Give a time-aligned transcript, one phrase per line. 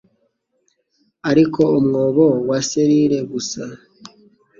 [1.31, 3.63] Ariko umwobo wa selire gusa,